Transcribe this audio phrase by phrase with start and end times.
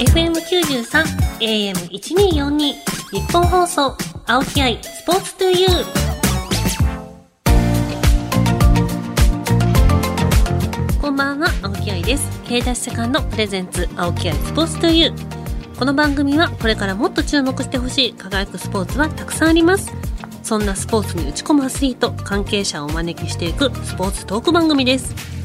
[0.00, 1.04] FM93
[1.40, 3.94] AM1242 日本放送
[4.26, 5.84] 青木愛スポーツトゥユー。
[11.02, 12.26] こんばんは青木愛です。
[12.44, 15.78] K ダッシュセカンドプレゼンツ青木愛スポーツトゥユー。
[15.78, 19.92] この番組はこれからもっと注目してほしい輝くスポーツはたくさんあります。
[20.42, 25.39] そんなスポーツに打ち込むアスリート関係者をお招きしていくスポーツトーク番組です。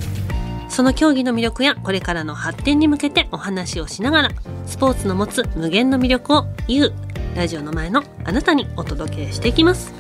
[0.76, 4.30] その競技の魅力やこれからの発展に向けてお話をしながら
[4.66, 6.94] スポーツの持つ無限の魅力を言う
[7.34, 9.94] ラジオの前のあなたにお届けしていきます。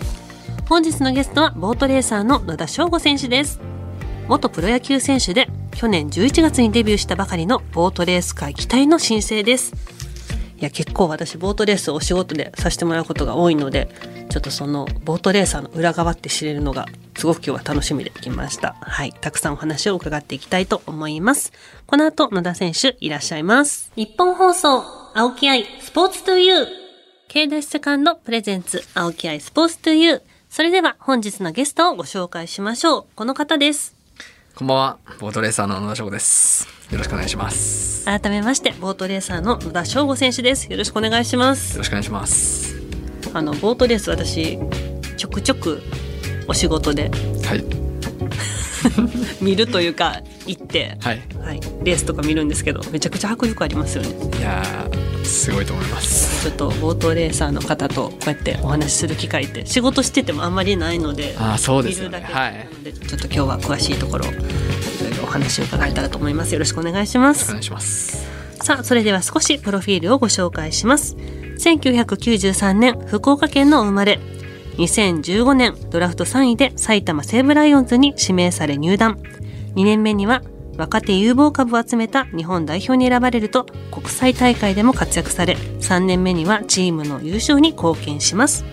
[0.68, 3.62] 本日のゲストはボートレーサーの野田翔吾選手です。
[4.28, 9.95] 元プロ野球選手で去年11月にデビューしたばかりのボートレース界期待の新星です。
[10.66, 13.90] や結構私ボートレースをお仕事でさせてもらうことが多いので
[14.30, 16.88] ちょっとそのボートレーサーの裏側って知れるのが
[17.18, 18.76] すごく今日は楽しみで来ました。
[18.82, 19.14] はい。
[19.14, 21.54] たくさんお話を伺っていきたいと思います。
[21.86, 23.92] この後野田選手いらっしゃいます。
[23.96, 24.84] 日本放送
[25.14, 26.68] 青木愛スポーツトゥユー
[27.30, 33.06] K ダッシュセカンドプレゼンツ青木愛スポーツトゥユーそれでは本日のゲストをご紹介しましょう。
[33.16, 33.95] この方です。
[34.58, 36.66] こんばんは、ボートレーサーの野田翔吾です。
[36.90, 38.10] よろしくお願いします。
[38.10, 42.74] よ改めましてボートレーサーの野田翔吾選手ですよろしくお願いしますろしくお願いします。
[43.34, 44.58] あのボートレース私
[45.18, 45.82] ちょくちょく
[46.48, 47.12] お仕事で
[47.44, 47.66] はい。
[49.44, 51.22] 見るというか行って、はい。
[51.44, 56.44] はい、レースとか見るんですけどめちゃくちゃ迫力ありますよねいやー、すごいと思います。
[56.44, 64.44] ちょっとボートレーサーの方とこうやってお話しする機会って仕事しててもあんまりないのであーそうですねはいちょっと今日は詳しいところいろい
[65.18, 68.26] ろお話を伺えたらと思いますよろしくお願いしますお願いします。
[68.62, 71.16] さあ、それでは少しプロフィールをご紹介します。
[71.60, 74.20] 1993年、福岡県のお生まれ。
[74.78, 79.20] 2015年、ドラフト3位で埼玉西武ライオンズに指名され入団。
[79.76, 80.42] 2年目には、
[80.78, 88.66] 若手有望株を集めた日本代表に選ばれると、国際大会でも活躍され、3年目にはチームの優勝に貢献します。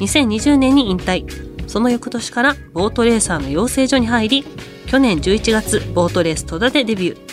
[0.00, 1.24] 2020年に引退。
[1.66, 4.44] その翌年からボートレーサーの養成所に入り、
[4.86, 7.30] 去年11月、ボートレース戸田でデビュー。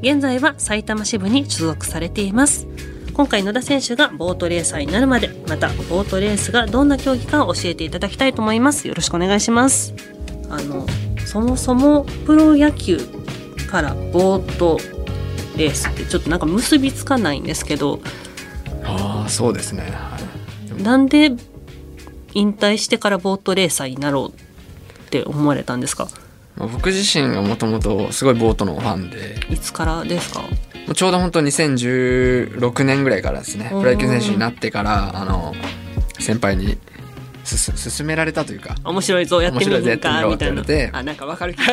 [0.00, 2.66] 現在は埼玉支部に所属されています
[3.12, 9.92] 今回野田選手がボートレーサーになるまでまたボートレースがどんな競技かを教えていただきたいと思いますよろしくお願いします
[10.48, 10.86] あの
[11.26, 12.98] そもそもプロ野球
[13.68, 14.78] からボート
[15.56, 18.00] レースってちょっとなんか結びつかないんですけど
[18.84, 19.82] あー、そうですね。
[19.92, 20.18] は
[20.78, 20.82] い。
[20.82, 21.30] なんで
[22.34, 26.08] 引退してからボートレーサーになろうって思われたんですか？
[26.56, 30.42] まあ僕自身がもともとすごいボートのファンで、いつからですか？
[30.94, 35.54] ちょうど本当2016年ぐらいからですね、プロ野球選手になってから、あの、
[36.18, 36.78] 先輩に
[37.44, 40.62] すす勧められたというか、面白いぞやってみるかみたいな。
[40.98, 41.54] あなんかわかる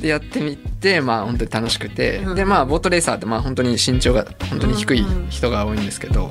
[0.00, 2.34] でやってみてまあ本当に楽しくて、うん。
[2.34, 6.30] でまあボートレーサーってまあ本当に身長が本当に低い人が多いんですけど、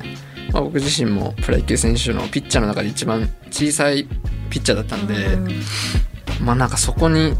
[0.52, 4.08] まあ、僕自身もプロ野球選手のピッチャーの中で一番小さい
[4.50, 5.48] ピッチャーだったんで、うん
[6.40, 7.34] まあなんかそこに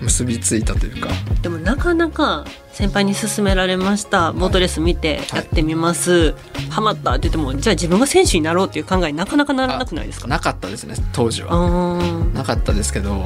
[0.00, 1.08] 結びついたというか。
[1.42, 4.32] でもなかなか先輩に勧められました。
[4.32, 6.34] ボートレース見てやってみます、
[6.70, 10.28] ハマったって言ってもじゃあ自分が選手になろうっていう考えになかなかならなくないですか？
[10.28, 11.98] なかったですね当時は。
[12.34, 13.18] なかったですけど、うん。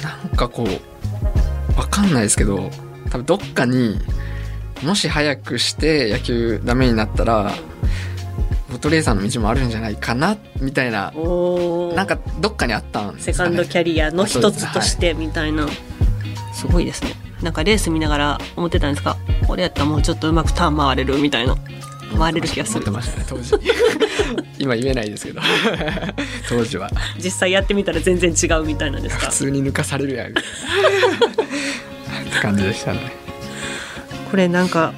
[0.00, 0.72] なんかこうわ
[2.00, 2.70] かんないですけど
[3.10, 3.98] 多分どっかに
[4.82, 7.52] もし早くして野球ダメになったら
[8.70, 11.12] ボートレーサーの道もあるんじゃないかなみたいな
[11.94, 15.66] なんかどっかにあったんですセカンドキャリアの一つとしてみたいな、
[16.54, 17.14] すごいですね。
[17.42, 19.16] なんかレース見ながら思ってたんですか。
[19.48, 21.56] 俺やったらもうちょっとうまくターン回れるみたいな。
[22.16, 22.80] 回れる気がする。
[22.80, 23.54] 思ってましたね当時。
[24.58, 25.40] 今言えないですけど。
[26.48, 26.90] 当時は。
[27.16, 29.26] 実際やってみたら全然違うみたいなんですか。
[29.26, 30.34] 普通に抜かされるやん
[32.30, 33.00] 感じでしたね。
[34.30, 34.94] これなんか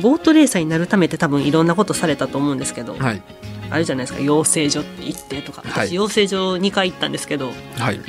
[0.00, 3.22] ボートレーサーになるためって多分いろんなことされたと思うんですけど、はい。
[3.70, 4.22] あるじゃないですか。
[4.22, 5.62] 養成所って行ってとか。
[5.62, 5.88] はい。
[5.88, 8.00] 私養成所2回行ったんですけどはい。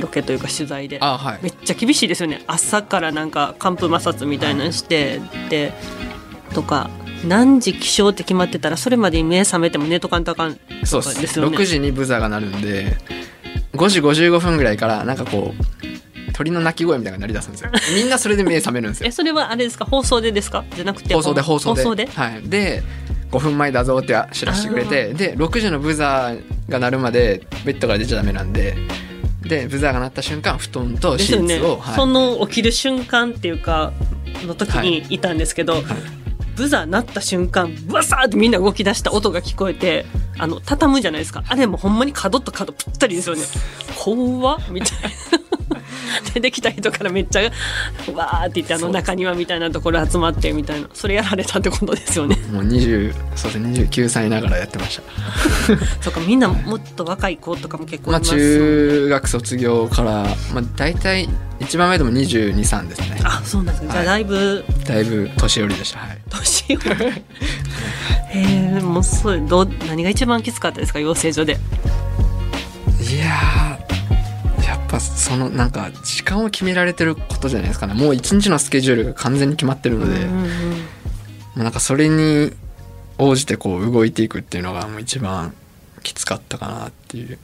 [0.00, 0.98] ロケというか取材で。
[1.00, 1.38] あはい。
[1.42, 2.42] めっちゃ厳しいですよね。
[2.46, 5.20] 朝からなんか寒風摩擦みたいなのして
[5.50, 5.72] で
[6.52, 6.90] とか
[7.26, 11.56] 何時起床って決まってたらそれまでに目覚めても寝とかんとあかんそうですそうですよね。
[11.56, 12.96] 6時にブザーが鳴るんで
[13.74, 15.83] 5時55分ぐらいからなんかこう
[16.34, 17.70] 鳥の鳴き声みたいな鳴り出すんですよ。
[17.94, 19.08] みんなそれで目覚めるんですよ。
[19.08, 19.86] えそれはあれですか？
[19.86, 20.64] 放送でですか？
[20.74, 21.82] じゃなくて放送で放送で。
[21.82, 22.06] 放送で？
[22.06, 22.82] はい、で
[23.30, 28.76] 5分前だぞって知らせてくれてで6時のブザーが鳴るまでベッドから出ちゃダメなんで。
[29.42, 31.94] でブザーが鳴った瞬間布団とシーツを、はい。
[31.96, 33.92] その起きる瞬間っていうか
[34.46, 35.18] の時にい。
[35.18, 35.82] たんですけど、
[36.56, 40.06] ブザー鳴った瞬間バサーってみんな動き出した音が聞こえて
[40.38, 41.44] あの畳むじゃないですか。
[41.46, 43.42] あれもほんまに角と角ぴったりですよね。
[44.02, 44.60] 怖っ。
[44.70, 45.33] みたいな
[46.34, 50.88] 出てきた人からめっちゃわーって言ってあの中庭みたいなところ集まってみたいな。
[50.94, 52.36] それやられたってことですよね。
[52.52, 55.02] もう20そうですね29歳ながらやってました。
[56.02, 61.28] そうかみんなもっと若い子とかも結構いまあます中学卒業から、まあ、大体
[61.60, 63.20] 一番目でも223ですね。
[63.24, 64.24] あそうなんですか、じゃあはい。
[64.24, 65.98] だいぶだいぶ年寄りでした。
[66.00, 66.18] はい。
[66.30, 67.04] 年寄り。
[67.06, 67.14] へ
[68.78, 70.98] えもうそうどう何が一番きつかったですか？
[71.00, 71.58] 養成所で。
[73.00, 73.73] いや
[74.94, 77.94] ぱそのなんか時間を決められてることじゃないですかね。
[77.94, 80.48] もう一日のスケジュールが完全に決まってるので、うんうん
[81.56, 82.52] まあなんかそれに
[83.18, 85.54] 応じてこう動いていくっていうのがもう一番
[86.02, 87.38] きつかったかなっていう。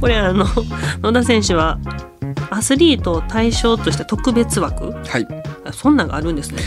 [0.00, 0.46] これあの
[1.02, 1.78] 野田選手は
[2.50, 4.92] アスリートを対象とした特別枠？
[4.92, 5.26] はい。
[5.64, 6.62] あそんなんがあるんですね。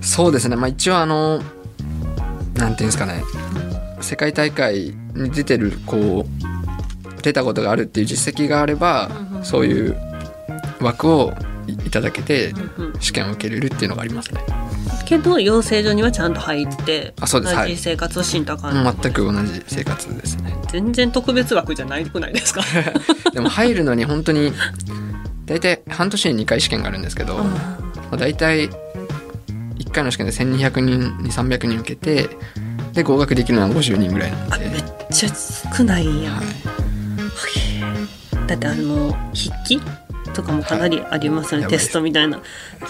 [0.00, 0.56] そうですね。
[0.56, 1.42] まあ一応あの
[2.54, 3.22] なんていうんですかね。
[4.00, 6.57] 世界大会に出てるこう
[7.28, 9.96] 出たことがあるっていう実績があればうんうんそういう
[10.80, 11.32] 枠を
[11.66, 13.00] いいただけてうんうん。
[13.00, 14.40] 試験を受けれるっていうのがありますね。
[15.04, 17.54] けど養成所にはちゃんと入ってあそうです。
[17.54, 17.68] はい。
[17.70, 20.56] 同じ生活をしんとあかん、全く同じ生活ですね。
[20.70, 22.62] 全然特別枠じゃないくないですか？
[23.32, 24.52] でも入るのに本当に
[25.46, 27.44] 大体半年に2回試験があるんですけど、ま
[28.12, 32.28] あ、大体1回の試験で1200人に300人受けて
[32.92, 35.28] で合格できるのは50人ぐらいなんで、あめっちゃ
[35.76, 36.22] 少ないん。
[36.22, 36.46] や、はい、
[38.48, 39.80] だってあの筆記
[40.32, 42.40] とかもかなりありますよね、はいテストみたいな。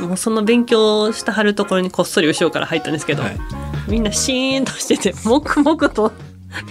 [0.00, 3.36] もうその勉強してはるところにこっそり後ろから入ったんですけど、はい。
[3.88, 6.12] みんなシーンとしてて黙々と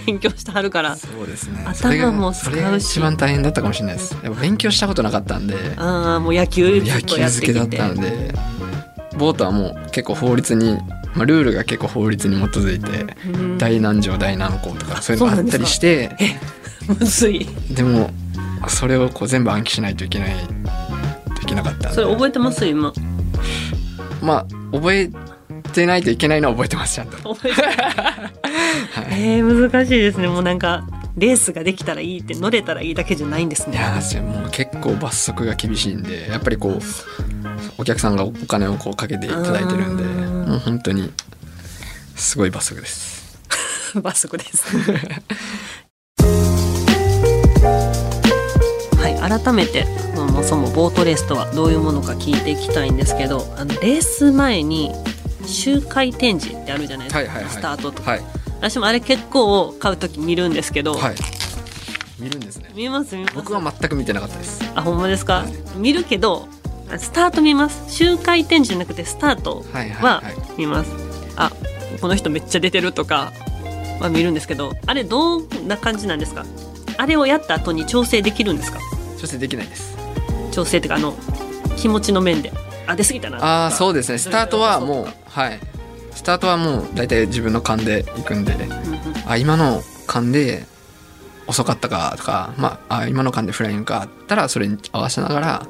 [0.06, 1.64] 勉強してはるからそうですね。
[1.66, 2.84] 頭も使うし。
[2.84, 4.16] 一番大変だったかもしれないです。
[4.22, 5.56] やっぱ勉強したことなかったんで。
[5.76, 8.34] ああもう野球ず野球漬けだきってたんで。
[9.16, 10.78] ボートはもう結構法律に、
[11.14, 13.58] まあ、ルールが結構法律に基づいてうん。
[13.58, 16.16] 大何条大何項とかそういうのがあったりして。
[16.86, 17.46] むずい。
[17.70, 18.10] でも
[18.68, 20.34] それをこう全部暗記しないといけない
[21.36, 22.66] といけなかったそれ覚えてます？
[22.66, 22.92] 今。
[24.22, 24.46] まあ
[24.76, 25.10] 覚え
[25.72, 28.22] てないといけないのは覚えてますちゃんと、覚えて は
[29.02, 29.06] い。
[29.12, 30.28] えー、難しいですね。
[30.28, 30.84] もうなんか
[31.16, 33.76] レースができたらいいって乗れたらいいだけじゃないんですね。
[33.76, 36.80] いやーもう結構罰則が厳しいんでやっぱりこう
[37.78, 41.10] お客さんがお金をこうかけていただいてるんでうんもう本当に
[42.16, 43.38] すごい罰則です。
[44.02, 44.76] 罰則です。
[44.92, 44.98] は
[49.20, 49.84] 改めて
[50.14, 54.92] そもそもボートレースとはどういうものか聞いていきたいんですけどあのレース前に
[55.46, 57.52] 周回展示ってあるじゃないですか、はいはいはい。
[57.52, 58.20] スタートとか、はい。
[58.60, 61.14] 私もあれ結構買う時見るんですけど、はい。
[62.18, 62.70] 見るんですね。
[62.74, 63.34] 見ます見ます。
[63.36, 64.60] 僕は全く見てなかったです。
[64.74, 65.46] あほんまですか？
[65.76, 66.48] 見るけど
[66.98, 67.94] スタート見ます。
[67.94, 70.90] 周回展示じゃなくてスタートはいはいははい見ます、
[71.36, 71.52] あ
[72.00, 73.32] この人めっちゃ出てるとか
[74.00, 76.44] は見るんですけどあれどんな感じなんですか？
[76.98, 78.80] あれをやった後に調整できるんですか？
[79.18, 79.96] 調整できないです。
[80.52, 81.14] 調整っていうかあの
[81.76, 82.52] 気持ちの面で。
[82.86, 83.38] あ出過ぎたな。
[83.44, 84.18] ああそうですね。
[84.18, 85.60] スタートはもううはい。
[86.12, 88.54] スタートはもう大体自分の勘で行くんで
[89.26, 90.64] あ今の勘で
[91.46, 95.66] 遅かったかとか、まあ、あ今の勘でフライングかあったらそれに合わせながら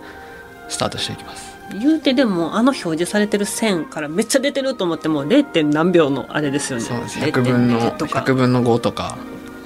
[0.68, 1.58] スタートしていきます。
[1.72, 5.44] 言うてでもあの表示されてる線からめっちゃ出てると思っても 0.
[5.44, 6.84] 点何秒のあれですよね。
[6.84, 7.18] そうです。
[7.18, 8.20] 0.2 100分のとか。
[8.20, 9.18] 100分の5とか。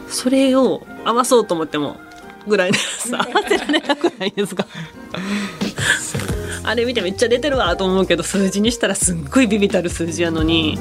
[0.09, 1.97] それを合わそうと思っても
[2.47, 4.67] ぐらいのやつ合わせられなくないですか？
[6.65, 10.79] あれ見てめっちゃ出てるわと思うけど数字にしたらすっごいビビたる数字やのに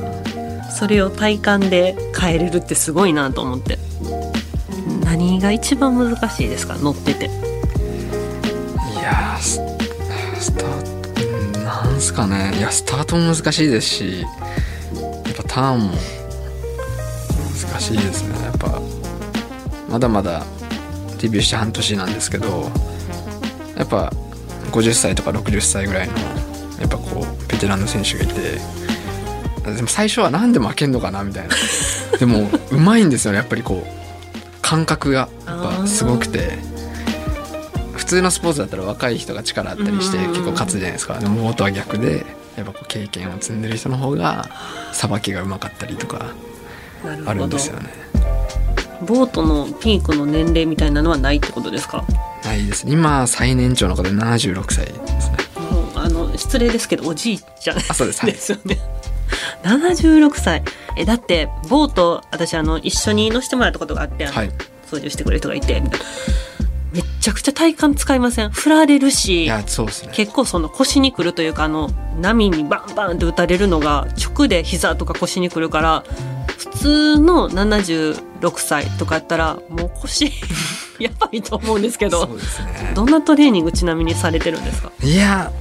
[0.78, 3.78] それを体感で変えれるってすごいなと思って。
[5.04, 6.78] 何が一番難しいですか？
[6.78, 7.26] 乗ってて。
[7.26, 7.30] い
[9.04, 9.60] やース
[10.40, 10.82] スター
[11.14, 12.54] トうんなんすかね。
[12.58, 15.94] いやスタートも難しいですしやっぱターンも
[17.70, 18.42] 難しいですね。
[18.46, 18.82] やっぱ
[19.90, 20.46] まだまだ
[21.22, 22.72] デビューして半年なんですけど
[23.78, 24.12] やっぱ
[24.72, 26.14] 50歳とか60歳ぐらいの
[26.80, 28.34] やっぱこうベテランの選手がいて
[29.76, 31.56] でも最初は何で負けんのかなみたいな。
[32.20, 36.58] でもうまいんですよねやっぱりこう感覚がやっぱすごくて。
[37.94, 40.32] 普通のスポーツだったら若い人が力あったりしてうん。
[40.32, 41.18] 結構勝つじゃないですか。
[41.20, 42.26] でもボートは逆で
[42.58, 44.50] やっぱこう経験を積んでる人の方が
[44.92, 46.34] さばきがうまかったりとか
[47.26, 47.90] あるんですよね
[49.06, 52.06] ボートのピークの年齢みたいなのはないってことですか？
[52.44, 52.94] ないですね。
[52.94, 55.38] 今最年長の方で76歳ですね。
[55.72, 58.22] もうあの失礼ですけどおじいちゃんあそうです。
[58.22, 58.32] はい。
[58.32, 58.78] ですよね。
[59.64, 60.64] 76歳。
[60.98, 64.52] えだってボート私あの一緒に乗せてもらったことがあって、はい。
[64.86, 66.06] 操縦してくれる人がいてみたいな。
[66.92, 68.50] めっちゃくちゃ体幹使いません？
[68.50, 69.66] 振られるいしね。
[70.12, 71.90] 結構その腰にくるというかあの
[72.20, 76.04] 波にバンバンって打たれるのが直で膝とか腰にくるから
[76.62, 80.32] 普通の76歳とかやったらもう腰
[81.00, 82.92] やばいと思うんですけどそうですね。
[82.96, 84.92] どんなトレーニングちなみにされてるんですか？
[85.04, 85.52] いや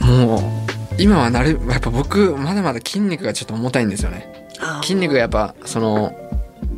[0.00, 0.64] も
[0.98, 4.48] う今はなるやっぱ僕まだまだ筋肉がちょっと重たいんですよね。
[4.82, 6.12] 筋肉がやっぱその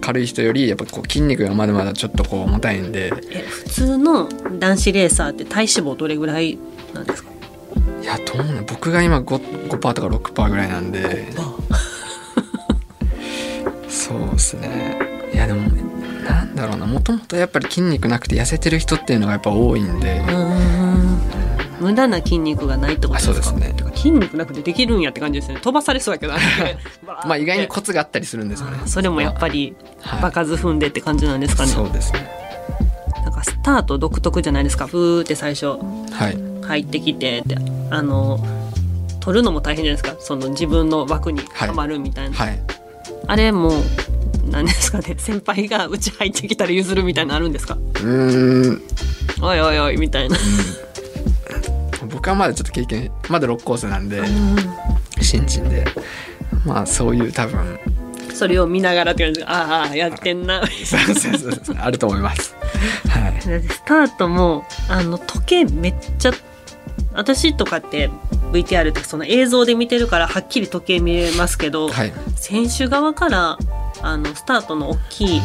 [0.01, 3.13] 軽い人よりやっぱこう筋肉がまだまだちょっとこう重たいんで。
[3.31, 4.29] え普通の
[4.59, 6.59] 男子レーサーって体脂肪どれぐらい
[6.93, 7.31] なんですか？
[8.03, 11.29] いやどうなの僕が今 5%, 5とか6%ぐらいなんで
[14.09, 14.99] そうですね。
[15.33, 15.61] いやでも
[16.25, 16.87] なんだろうな。
[16.87, 20.23] もともとやっぱり筋肉なくて痩せてる人っていうのがやっぱ多いんで、
[21.81, 23.33] 無駄な筋肉がないってことですか？
[23.33, 23.75] あそうですね。
[23.95, 25.59] 筋肉なくてできるんやって感じですね。
[25.61, 26.33] 飛ばされそうやけど
[27.07, 28.79] まあ意外にコツがあったりするんですよね。
[28.87, 30.23] それもやっぱりはい。
[30.23, 32.29] 場数踏んでって感じなんですかね、そうですね。
[33.25, 34.87] なんかスタート独特じゃないですか。
[34.87, 35.67] ブーって最初。
[35.67, 36.39] はい。
[36.67, 37.57] 入ってきてって。
[37.91, 38.39] あの
[39.21, 40.21] 取るのも大変じゃないですか。
[40.21, 42.59] その自分の枠にはまるみたいな、はい
[43.29, 43.71] あれも
[44.51, 47.75] 何ですかね先輩がうち入ってきたら譲るみたいなのあるんですか？
[47.75, 48.83] うーん。
[49.41, 50.37] おいおいおいみたいな、
[52.11, 54.23] 僕はまだちょっと経験まだ6コースなんで
[55.21, 55.85] 新人で。
[56.65, 57.79] まあそういう多分
[58.35, 59.41] それを見ながらって感じ。
[59.41, 60.63] でああやってんな。
[60.67, 62.57] そうそうそうそうあると思います。
[63.09, 63.41] はい。
[63.43, 66.33] スタートもあの時計めっちゃ
[67.13, 68.11] 私とかって
[68.51, 72.13] VTR ってその映像で見てるからはっきり時計見えますけど、はい。
[72.37, 73.59] 選手側から
[74.03, 75.41] あのスタートの大きい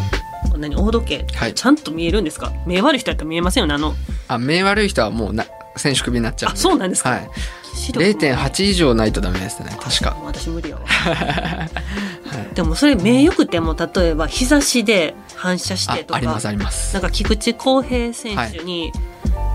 [0.57, 1.53] 何大時計、はい。
[1.53, 2.51] ちゃんと見えるんですか？
[2.65, 3.93] 目悪い人やったら見えませんよねあの。
[4.27, 5.45] あ目悪い人はもうな
[5.75, 7.09] 選手クビになっちゃうあそうなんですか？
[7.11, 7.29] はい。
[7.75, 10.15] 視力も0.8以上ないとダメですね確か。
[10.23, 10.81] 私無理やわ。
[12.53, 16.93] でもそれ目よくても例えば日差しで反射しあてとかありますあります。
[16.93, 18.91] なんか菊池康平選手に、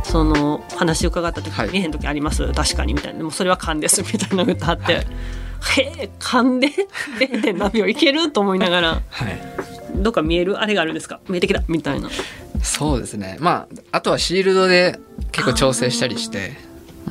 [0.05, 5.07] その話伺った時、はい見えへん時あります確かにみたいなでもそれは勘ですみたいなのがあって、はい
[5.81, 6.69] へえ勘で
[7.19, 7.57] ？0.
[7.57, 9.41] 何秒いけると思いながらはい
[9.97, 10.59] どっか見える？
[10.59, 12.09] あれがあるんですか見えてきたみたいな。
[12.63, 13.37] そうですね。
[13.41, 14.99] まああとはシールドで
[15.33, 16.53] 結構調整したりして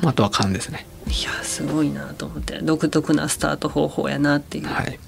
[0.00, 0.86] まあ、あとは勘ですね。
[1.06, 2.60] いやすごいなと思って。
[2.62, 4.98] 独特なスタート方法やなっていう、はい。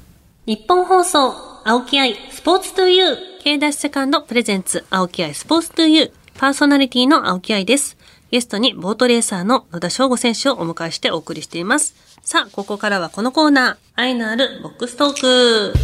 [0.47, 1.33] 日本放送、
[1.65, 7.99] 青木愛、スポーツトゥーユー、K ダッシュセカンドプレゼンツ、青木愛スポーツトゥーユー、パーソナリティの青木愛です。
[8.31, 11.95] ゲストにボートレーサーの野田翔吾選手をお迎えしてお送りしています。
[12.23, 15.75] さあ、ここからはこのコーナー、愛のあるボックストーク。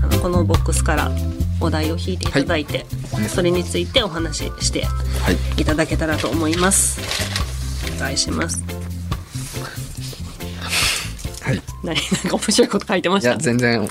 [0.00, 1.10] あのこのボックスから
[1.60, 7.00] お題を引いていただいて、はいそれについてお話ししてはいいただけたらと思います。
[7.96, 8.62] お願いします。
[11.42, 11.96] はい何？
[12.22, 13.90] なんか面白いこと書いてまいしたや全然はい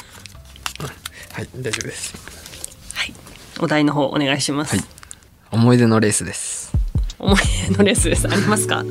[1.57, 2.30] 大丈夫ですはい。
[3.61, 4.75] お題の方お願いします。
[4.75, 4.85] はい
[5.53, 6.73] 思い出のレースです
[7.19, 7.37] 思い
[7.69, 8.25] 出のレースです。
[8.25, 8.85] ありますか？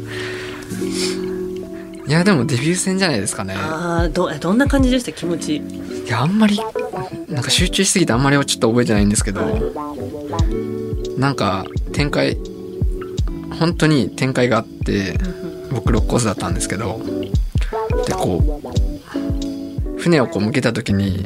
[2.07, 5.57] いやでもデビュー戦じゃないですかねああ、ど、どんな感じでした、気持ち。
[5.57, 6.61] いやあんまり
[7.29, 9.41] なんか集中しすぎてあんまりはちょっと覚えてないんですけど
[11.17, 12.37] なんか展開
[13.59, 15.17] 本当に展開があって
[15.73, 17.01] 僕6コースだったんですけど
[18.07, 18.61] でこ
[19.97, 21.25] う船をこう向けた時に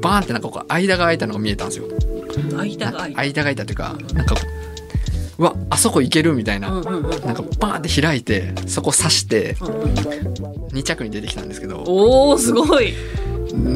[0.00, 1.88] バーンってなんかこう間が空いたのが見えたんですよ
[2.56, 3.02] 間が。
[3.04, 4.34] 間が空いたというかなんか
[5.38, 7.10] うわあそこ行けるみたいなうんうんうん。
[7.26, 9.94] なんかバーンって開いてそこ刺してうんうん
[10.72, 12.94] 2着に出てきたんですけどおお、すごい。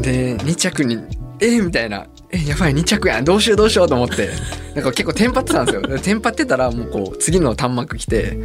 [0.02, 0.98] で2着に
[1.42, 4.28] えー、みたいなえやばい2着やんどうしようどうしようと思って
[4.74, 8.38] なんか結構テンパってたんですよ でテンパってたらもうこう次の端幕来て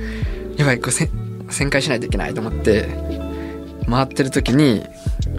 [0.57, 1.09] やばいこれせ
[1.49, 2.87] 旋回しないといけないと思って
[3.89, 4.83] 回ってる時に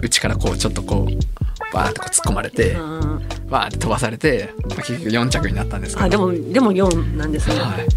[0.01, 1.46] うちからこうちょっとこう
[1.77, 7.55] バーンってこう突っ込まれてうんバーンって飛ばされて、まあ、結局4着になったんですけどあ、でも、でも4なんですね。
[7.55, 7.87] はい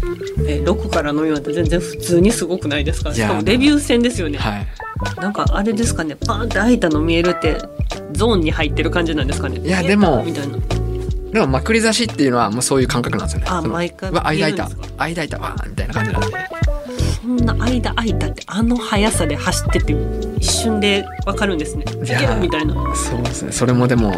[0.47, 3.13] え、6からの4って全然普通にすごくないですか？
[3.13, 4.37] しかもデビュー戦ですよね。
[4.37, 4.67] はい
[5.19, 7.57] なんかあれですかね、パーンって開いたの見えるって。
[8.13, 9.59] ゾーンに入ってる感じなんですかね？
[9.59, 10.57] いやでもみたいな。
[11.31, 16.50] でもまくり刺しっていうのはもうそういう感覚なんですよねあ毎回間開いた間開いたわーみたいな感じなんでそ
[17.31, 19.95] んな間空いたって、あの速さで走ってて、
[20.37, 21.85] 一瞬でわかるんですね。
[22.05, 22.73] いやるみたいな。
[22.75, 24.13] もうそうですねそれもでも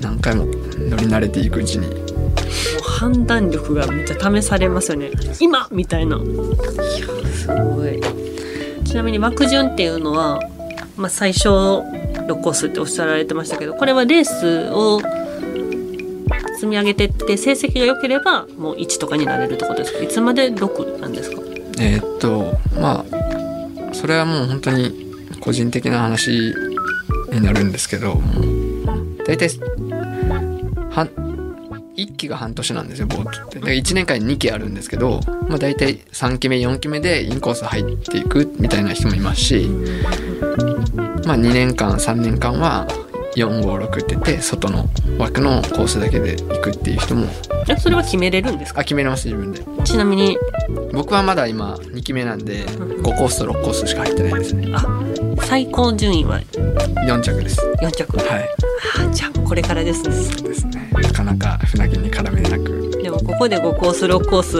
[0.00, 1.86] 何回も乗り慣れていくうちに
[2.82, 5.10] 判断力がめっちゃ試されますよね。
[5.40, 6.16] 今みたいな。
[6.16, 6.26] いや、
[7.32, 8.00] すごい。
[8.84, 10.40] ちなみに枠順っていうのは、
[10.96, 15.00] まあ、最初6コースっておっしゃられてましたけどこれはレースを
[16.56, 20.02] 積み上げてって成績が良ければもう1とかになれるってことですか？
[20.02, 21.40] いつまで6なんですか？
[21.80, 25.10] えーっとまあそれはもう本当に
[25.40, 26.52] 個人的な話
[27.32, 28.20] になるんですけど
[29.26, 29.48] 大体
[30.90, 31.08] 半
[31.96, 33.54] 1期が半年なんですよボートって。
[33.56, 39.66] だから1年間に2期あるんですけど、まあ、大体3期目4期目でインコース入っていくみたいな人もいますし、
[41.26, 42.86] まあ、2年間3年間は
[43.36, 47.26] 456って言って外の枠のコースだけで行くっていう人も。
[47.68, 48.80] えそれは決めれるんですか？
[48.80, 49.60] あ決めれます自分で。
[49.84, 50.38] ちなみに
[50.92, 54.72] 僕はまだ今2期目なんで5コースと6コースしか入ってないですね。
[54.74, 54.86] あ
[55.42, 57.60] 最高順位は？4着です。
[57.80, 58.16] 4着。
[58.16, 58.48] はい。
[59.08, 60.12] あじゃあこれからですね。
[60.12, 60.90] そうですね。
[60.92, 62.90] なかなか船木に絡めなく。
[63.02, 64.56] でもここで5コース6コース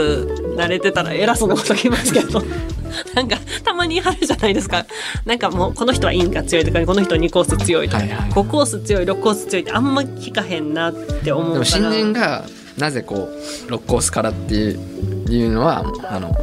[0.57, 2.43] 慣れてたら偉そうなこと言いますけど。
[3.15, 4.85] なんかたまにあるじゃないですか。
[5.25, 8.31] なんかもうこの人はインが強いとかこの人は2コース強いとか、はいはい。
[8.31, 11.53] 5コース強い6コース強いってあんま聞かへんなって思うから。
[11.55, 12.45] でも新人が
[12.81, 13.29] なぜこ
[13.69, 16.35] う6コースからっていうのはあの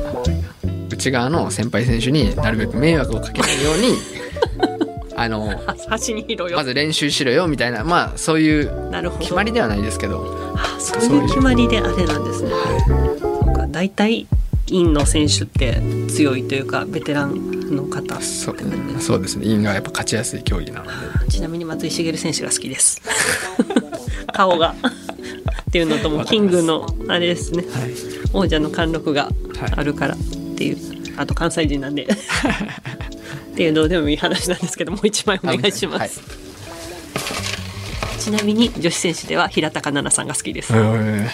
[0.89, 3.95] 内側の先輩選手になるべく迷惑をかけないように
[5.15, 5.51] あの
[6.55, 8.71] まず練習しろよみたいなまあそういう
[9.19, 12.51] 決まりではないですけど、あそういう決まりであれなんですね。
[13.19, 14.27] そうか大体
[14.67, 18.21] インの選手って強いというかベテランの方。
[18.21, 18.55] そう
[18.99, 19.47] そうですね。
[19.47, 20.91] インがやっぱ勝ちやすい競技なので。
[21.29, 23.01] ちなみに松井茂選手が好きです。
[24.33, 24.75] 顔が
[25.67, 27.63] っていうのともキングのあれですね。
[27.63, 27.91] はい。
[28.33, 29.33] 王者の貫禄がはい。
[29.75, 30.17] あるからっ
[30.55, 30.77] ていう。
[31.17, 32.07] あと関西人なんで。
[32.07, 36.11] っていうどうでもいい話なんですけどもう一枚お願いします、はい。
[38.19, 41.27] ちなみに女子選手では平高奈々さんが好きです、うん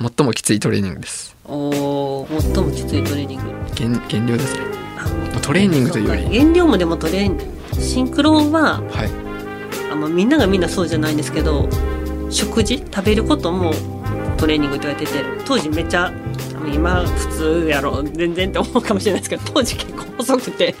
[0.00, 1.34] 最もきついトレーニングです。
[1.44, 3.44] おー最もきついトレーニング。
[3.74, 4.60] 減減量ですね。
[5.36, 6.28] あトレーニングというより。
[6.30, 7.44] 減量もでもトレーニング。
[7.80, 9.08] シンクロははい。
[9.08, 9.27] あ、
[9.98, 11.68] まあ、みんながみんなそうじゃないんですけど
[12.30, 13.72] 食事食べることも
[14.36, 16.12] トレーニングと言われてて当時めっちゃ
[16.72, 20.74] 今普通やろ全然って思うかもしれないですけど当時結構細くて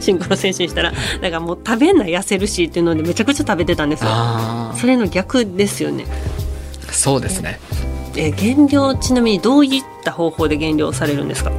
[0.00, 4.10] シンクロ選手にしたらだからもう食べんな痩せるしっていうのでめちゃくちゃ食べてたんですよ。
[4.10, 6.06] あそれの逆ですよね。
[6.88, 7.58] あそうですね。
[8.16, 11.50] え減量ちなみにどういった方法で減量されるんですか？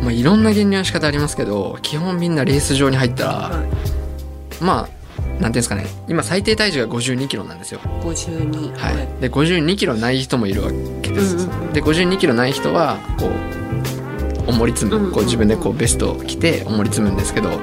[0.00, 4.64] まあいろんな減量の仕方ありますけど基本みんなレース場に入ったらはい。
[4.64, 4.88] まあ
[5.34, 5.86] なんていうんですかね。
[6.08, 7.80] 今最低体重が5 2キロなんですよ。
[8.02, 10.70] 52はい、で5 2キロない人もいるわ
[11.02, 15.12] けです、うんうんで5 2キロない人はこう重り積む、うんうんうん。
[15.12, 17.56] こう自分でこうベストを着て重り積むんですけど、ま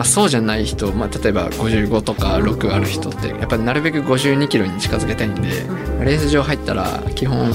[0.00, 5.48] あ、そうじゃない人、まあ、例えば55とか6ある人ってやっぱりなるべく5 2キロに近づけたいんで、
[6.04, 7.50] レース場入ったら基本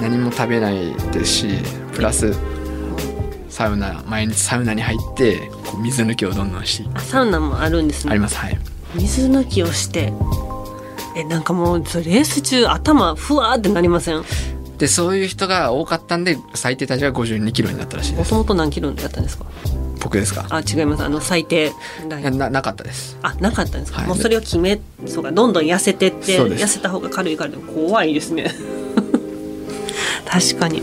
[0.00, 1.48] 何も食べないですし
[1.94, 2.34] プラス
[3.54, 8.10] サウナ毎日サウナに入ってこう水抜きをどんどんしてあサウナもあるんですね。
[8.10, 8.36] あります。
[8.36, 8.58] はい。
[8.96, 10.12] 水抜きをして。
[11.16, 14.16] えなんかもうそれレース中頭ふわーってなりません？
[14.18, 14.24] も
[14.78, 18.30] でそういう人が多かったんで最低体重が5 2キロになったらしいです。
[18.30, 19.44] ともと何キロやったんですか？
[20.02, 20.46] 僕ですか？
[20.50, 21.04] あ違います。
[21.04, 21.70] あの最低
[22.08, 23.16] ななかったです。
[23.22, 24.08] あなかったんですか、はい。
[24.08, 28.50] もうそれを決めそうかどんどん痩せてって痩せた方が軽いから怖いですね。
[30.26, 30.82] 確かに。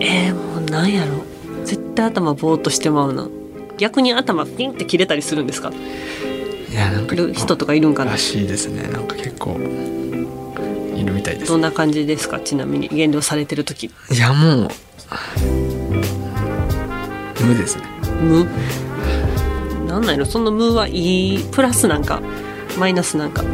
[0.00, 1.27] えー、もうなんやろ
[1.68, 3.28] 絶対頭ぼーっとしてまうな。
[3.76, 5.70] 逆に頭ピンって切れたりするんですか？
[5.70, 8.12] いやなんかいる人とかいるんかな？
[8.12, 8.88] らしいですね。
[8.88, 9.52] なんか結構
[10.96, 11.48] いるみたいです。
[11.52, 12.40] どんな感じですか？
[12.40, 13.86] ちなみに減量されてる時。
[13.86, 14.68] いやもう
[17.44, 17.84] 無ですね。
[18.22, 18.46] 無？
[19.86, 20.24] なんなんやろ？
[20.24, 22.22] その無はいいプラスなんか
[22.78, 23.44] マイナスなんか。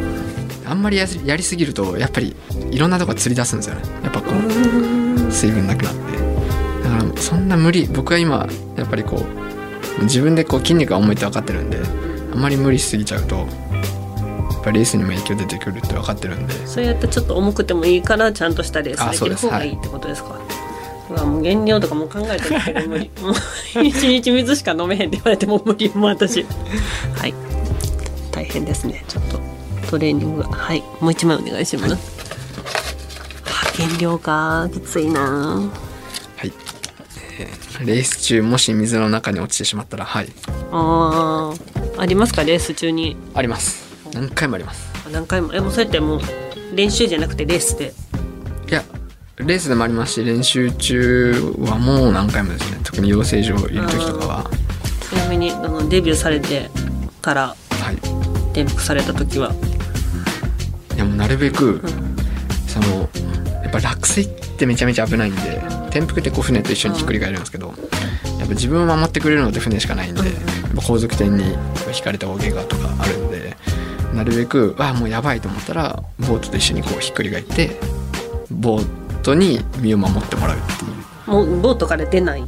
[0.67, 2.35] あんまりやすやりすぎるとやっぱり
[2.71, 3.81] いろんなとこ釣り出すんですよね。
[4.01, 6.04] やっぱこう水分なくなって
[7.17, 7.87] そんな無理。
[7.87, 8.47] 僕は今
[8.77, 9.25] やっぱりこ
[9.99, 11.79] う自分でこう筋肉が重いって分かってるんで
[12.33, 16.67] あんまり無理しすぎちゃうとやっぱレースにも影響出てくるって分かってるんで。
[16.67, 20.39] そうやってちょっと重くてもいいからちゃんとしたレースできる方がいいってことですか？
[21.09, 26.43] うわもう減量とかもう考えてるけど無理 もう一日水しか飲めへんって言われても無理もう私。
[27.15, 27.33] はい。
[28.31, 29.05] 大変ですね。
[29.07, 29.39] ちょっと
[29.89, 30.49] トレーニングが。
[30.49, 30.83] はい。
[30.99, 31.97] もう一枚お願いします、は
[33.73, 34.67] あ減量か。
[34.73, 37.47] きついなー
[37.85, 40.27] レース中もし水の中に落ちてしまったらはい。
[40.71, 42.01] あー。
[42.01, 42.43] ありますか？
[42.43, 43.15] レース中に。
[43.33, 43.83] あります。
[44.13, 44.87] 何回もあります。
[45.11, 45.53] 何回も？
[45.53, 46.21] えもうそうやってもう
[46.73, 47.93] 練習じゃなくてレースで。
[48.69, 48.83] いや
[49.37, 52.79] レースでもありますし練習中はもう何回もですね。
[52.83, 54.51] 特に養成所いる時とかは。
[55.09, 56.69] ちなみにあのデビューされて
[57.21, 57.95] からはい。
[58.53, 59.53] 転覆された時は。
[60.95, 61.81] いやもうなるべく
[62.67, 63.09] その
[63.63, 65.61] やっぱ落水ってめちゃめちゃ危ないんで
[65.97, 70.31] 転覆ってこう船と一緒にひっくり返るんですけどやっぱ自分を守ってくれるのって船しかないんでやっ
[70.75, 71.43] ぱ後続点に
[71.95, 73.55] 引かれた大怪我とかあるんで
[74.13, 77.79] なるべくあもうやばいと思ったらボートと一緒にこうひっくり返って
[78.51, 81.31] ボートに身を守ってもらうっていう。
[81.31, 82.45] もうボートから出ない？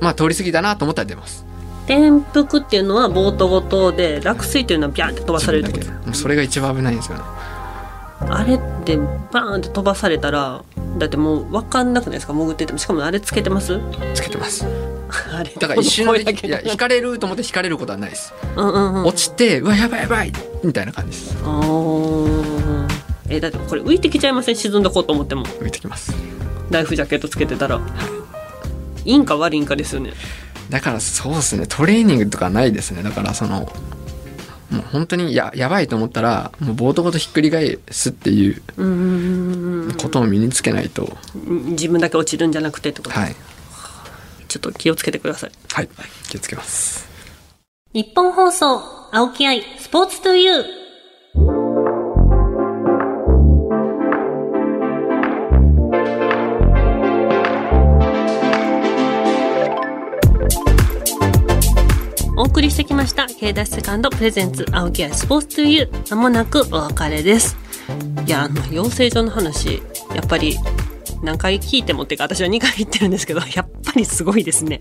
[0.00, 1.44] まあ通り過ぎだなと思ったら出ます。
[1.86, 7.24] 転覆っていうのはボートごとで落水っていうのはビャンって飛ばされるってことそれが一番危ないんですよね
[8.30, 10.64] あれってバーンって飛ばされたら
[10.98, 12.32] だってもう分かんなくないですか？
[12.32, 12.78] 潜ってても。
[12.78, 13.80] しかもあれつけてます？
[14.14, 14.66] つけてます。
[15.34, 15.50] あれ。
[15.58, 18.32] だから一瞬だけいや引かれると思って引かれることはないです。
[18.56, 19.04] うんうんうん。
[19.06, 20.32] 落ちてうわやばいやばい
[20.62, 21.36] みたいな感じです。
[21.44, 22.88] あー。
[23.28, 24.56] えだってこれ浮いてきちゃいません？
[24.56, 25.44] 沈んどこうと思っても。
[25.44, 26.14] 浮いてきます。
[26.70, 27.80] ライフジャケットつけてたら。
[29.04, 29.18] いい。
[29.18, 30.12] んか悪いんかですよね。
[30.70, 31.66] だからそうですね。
[31.68, 33.02] トレーニングとかないですね。
[33.02, 33.70] だからその
[34.72, 38.62] もう本当にややばいと思ったらもうボートごとひっくり返すっていう
[39.96, 43.34] ことを身につけないと、うん自分だけ落ちるんじゃなくてってこと、はい。
[44.48, 45.50] ちょっと気をつけてください。
[45.72, 45.88] はい。
[46.28, 47.08] 気をつけます。
[47.92, 48.80] 日本放送
[49.12, 51.61] 青木愛スポーツトゥユー
[62.42, 67.56] お送りしてきました K ダッシュセカンドプレゼンツ青木愛スポーツトゥユーまもなくお別れです。
[68.26, 69.80] いやあの養成所の話
[70.12, 70.56] やっぱり
[71.22, 74.80] 何回聞いてもっていうか私は2回言ってるんですけどやっぱりすごいですね。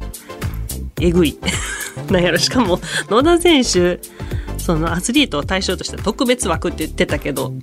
[1.00, 1.38] えぐい。
[2.10, 4.00] なんやろしかも野田選手
[4.58, 7.54] そのアスリートを対象とした特別枠って言ってたけど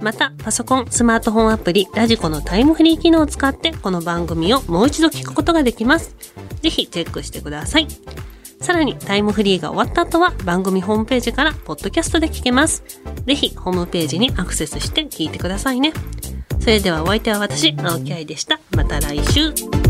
[0.00, 6.16] また、パソコン、スマートフォンアプリ、ラジコのタイムフリー機能を使って、この番組をもう一度聞くことができます。
[6.60, 7.86] ぜひチェックしてください。
[8.60, 12.84] さらにタイムフリーが終わった後は番組ホームページからポッドキャストで聞けます。
[13.26, 15.92] ぜひホームページにアクセスして聞いてくださいね。
[16.60, 18.60] それではお相手は私、青木愛でした。
[18.76, 19.81] また来週。